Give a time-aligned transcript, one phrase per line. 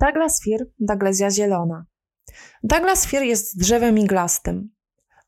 [0.00, 1.86] Douglas fir, Douglasia zielona.
[2.62, 4.70] Douglas fir jest drzewem iglastym.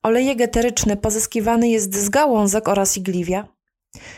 [0.02, 3.48] Olejek eteryczny pozyskiwany jest z gałązek oraz igliwia.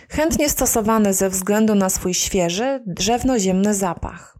[0.08, 4.38] Chętnie stosowany ze względu na swój świeży, drzewno-ziemny zapach.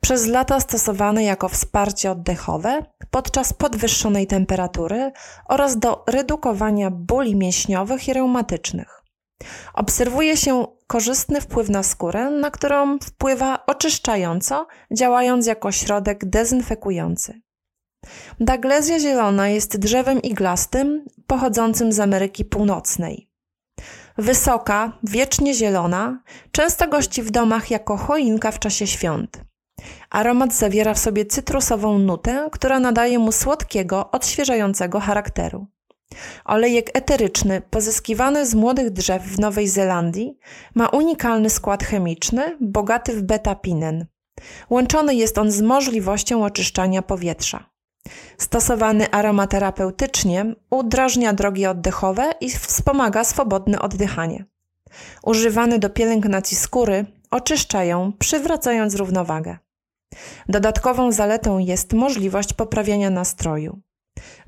[0.00, 5.12] Przez lata stosowany jako wsparcie oddechowe podczas podwyższonej temperatury
[5.48, 9.02] oraz do redukowania bóli mięśniowych i reumatycznych.
[9.74, 17.40] Obserwuje się korzystny wpływ na skórę, na którą wpływa oczyszczająco, działając jako środek dezynfekujący.
[18.40, 23.30] Daglezja zielona jest drzewem iglastym pochodzącym z Ameryki Północnej.
[24.18, 26.22] Wysoka, wiecznie zielona,
[26.52, 29.40] często gości w domach jako choinka w czasie świąt.
[30.10, 35.66] Aromat zawiera w sobie cytrusową nutę, która nadaje mu słodkiego, odświeżającego charakteru.
[36.44, 40.38] Olejek eteryczny, pozyskiwany z młodych drzew w Nowej Zelandii,
[40.74, 44.06] ma unikalny skład chemiczny, bogaty w betapinen.
[44.70, 47.70] Łączony jest on z możliwością oczyszczania powietrza.
[48.38, 54.44] Stosowany aromaterapeutycznie udrażnia drogi oddechowe i wspomaga swobodne oddychanie.
[55.22, 59.58] Używany do pielęgnacji skóry, oczyszcza ją, przywracając równowagę.
[60.48, 63.80] Dodatkową zaletą jest możliwość poprawiania nastroju.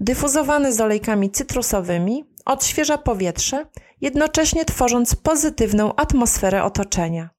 [0.00, 3.66] Dyfuzowany z olejkami cytrusowymi, odświeża powietrze,
[4.00, 7.30] jednocześnie tworząc pozytywną atmosferę otoczenia.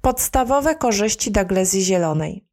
[0.00, 2.46] Podstawowe korzyści daglezji zielonej.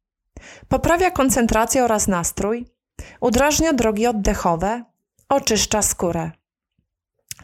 [0.68, 2.66] Poprawia koncentrację oraz nastrój,
[3.20, 4.84] udrażnia drogi oddechowe,
[5.28, 6.30] oczyszcza skórę.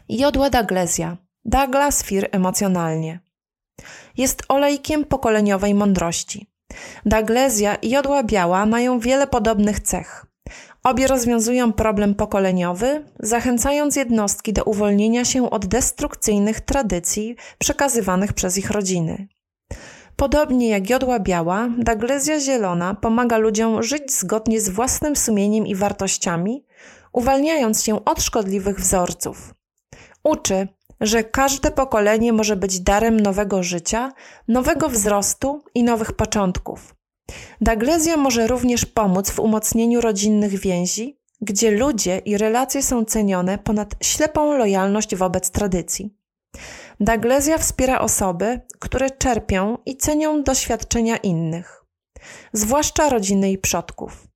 [0.09, 1.17] Jodła daglezja.
[1.45, 3.19] Douglas fir emocjonalnie.
[4.17, 6.47] Jest olejkiem pokoleniowej mądrości.
[7.05, 10.26] Daglezja i jodła biała mają wiele podobnych cech.
[10.87, 18.71] Obie rozwiązują problem pokoleniowy, zachęcając jednostki do uwolnienia się od destrukcyjnych tradycji przekazywanych przez ich
[18.71, 19.27] rodziny.
[20.15, 26.65] Podobnie jak jodła biała, daglezja zielona pomaga ludziom żyć zgodnie z własnym sumieniem i wartościami,
[27.13, 29.53] uwalniając się od szkodliwych wzorców.
[30.23, 30.67] Uczy,
[31.01, 34.11] że każde pokolenie może być darem nowego życia,
[34.47, 36.96] nowego wzrostu i nowych początków.
[37.61, 43.95] Daglezja może również pomóc w umocnieniu rodzinnych więzi, gdzie ludzie i relacje są cenione ponad
[44.01, 46.17] ślepą lojalność wobec tradycji.
[46.99, 51.85] Daglezja wspiera osoby, które czerpią i cenią doświadczenia innych,
[52.53, 54.27] zwłaszcza rodziny i przodków.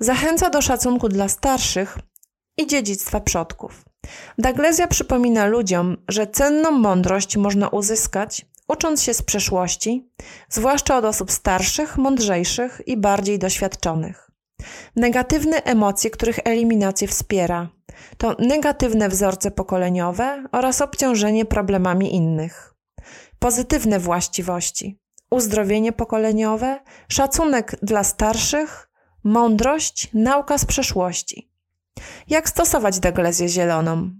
[0.00, 1.98] Zachęca do szacunku dla starszych
[2.58, 3.84] i dziedzictwa przodków.
[4.38, 10.10] Daglezja przypomina ludziom, że cenną mądrość można uzyskać, ucząc się z przeszłości,
[10.48, 14.30] zwłaszcza od osób starszych, mądrzejszych i bardziej doświadczonych.
[14.96, 17.68] Negatywne emocje, których eliminację wspiera,
[18.18, 22.74] to negatywne wzorce pokoleniowe oraz obciążenie problemami innych.
[23.38, 24.98] Pozytywne właściwości,
[25.30, 28.90] uzdrowienie pokoleniowe, szacunek dla starszych,
[29.24, 31.50] mądrość, nauka z przeszłości.
[32.28, 34.10] Jak stosować deglezję zieloną?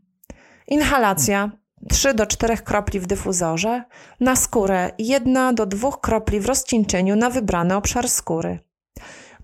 [0.66, 1.50] Inhalacja
[1.88, 3.84] 3 do 4 kropli w dyfuzorze,
[4.20, 8.58] na skórę 1 do 2 kropli w rozcieńczeniu na wybrany obszar skóry.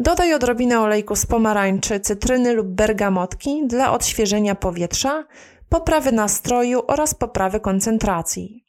[0.01, 5.25] Dodaj odrobinę olejku z pomarańczy, cytryny lub bergamotki dla odświeżenia powietrza,
[5.69, 8.65] poprawy nastroju oraz poprawy koncentracji.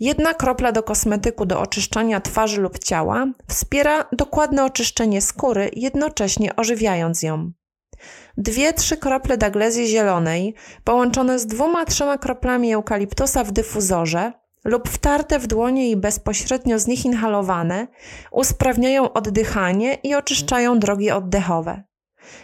[0.00, 7.22] Jedna kropla do kosmetyku do oczyszczania twarzy lub ciała wspiera dokładne oczyszczenie skóry, jednocześnie ożywiając
[7.22, 7.52] ją.
[8.36, 14.32] Dwie-trzy krople daglezji zielonej połączone z dwoma-trzema kroplami eukaliptusa w dyfuzorze
[14.64, 17.86] lub wtarte w dłonie i bezpośrednio z nich inhalowane
[18.30, 21.82] usprawniają oddychanie i oczyszczają drogi oddechowe.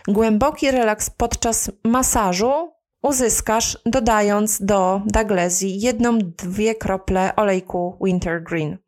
[0.08, 8.81] Głęboki relaks podczas masażu uzyskasz dodając do daglezji jedną, dwie krople olejku wintergreen.